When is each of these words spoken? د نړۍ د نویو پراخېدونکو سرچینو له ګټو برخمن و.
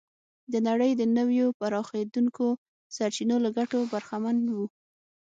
د 0.51 0.53
نړۍ 0.67 0.91
د 0.97 1.03
نویو 1.17 1.47
پراخېدونکو 1.59 2.45
سرچینو 2.95 3.35
له 3.45 3.49
ګټو 3.57 3.79
برخمن 3.93 4.37
و. 4.55 4.57